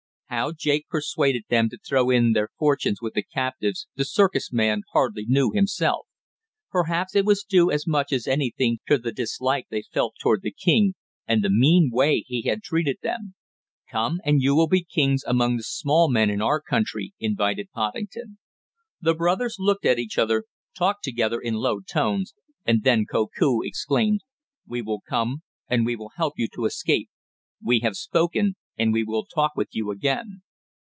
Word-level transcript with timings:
How 0.33 0.53
Jake 0.53 0.87
persuaded 0.87 1.43
them 1.49 1.67
to 1.69 1.77
throw 1.77 2.09
in 2.09 2.31
their 2.31 2.47
fortunes 2.57 3.01
with 3.01 3.15
the 3.15 3.21
captives 3.21 3.89
the 3.97 4.05
circus 4.05 4.49
man 4.53 4.83
hardly 4.93 5.25
knew 5.27 5.51
himself. 5.51 6.07
Perhaps 6.71 7.17
it 7.17 7.25
was 7.25 7.43
due 7.43 7.69
as 7.69 7.85
much 7.85 8.13
as 8.13 8.27
anything 8.27 8.77
to 8.87 8.97
the 8.97 9.11
dislike 9.11 9.65
they 9.69 9.81
felt 9.91 10.15
toward 10.21 10.41
the 10.41 10.55
king, 10.57 10.93
and 11.27 11.43
the 11.43 11.49
mean 11.49 11.89
way 11.91 12.23
he 12.25 12.43
had 12.43 12.63
treated 12.63 12.95
them. 13.01 13.35
"Come, 13.91 14.21
and 14.23 14.41
you 14.41 14.55
will 14.55 14.69
be 14.69 14.85
kings 14.85 15.21
among 15.27 15.57
the 15.57 15.63
small 15.63 16.09
men 16.09 16.29
in 16.29 16.41
our 16.41 16.61
country," 16.61 17.11
invited 17.19 17.69
Poddington. 17.71 18.37
The 19.01 19.13
brothers 19.13 19.57
looked 19.59 19.85
at 19.85 19.99
each 19.99 20.17
other, 20.17 20.45
talked 20.73 21.03
together 21.03 21.41
in 21.41 21.55
low 21.55 21.81
tones, 21.81 22.33
and 22.65 22.83
then 22.83 23.05
Koku 23.05 23.59
exclaimed: 23.65 24.21
"We 24.65 24.81
will 24.81 25.01
come, 25.01 25.41
and 25.67 25.85
we 25.85 25.97
will 25.97 26.13
help 26.15 26.35
you 26.37 26.47
to 26.55 26.63
escape. 26.63 27.09
We 27.61 27.81
have 27.81 27.97
spoken, 27.97 28.55
and 28.77 28.93
we 28.93 29.03
will 29.03 29.25
talk 29.25 29.51
with 29.55 29.67
you 29.73 29.91
again." 29.91 30.41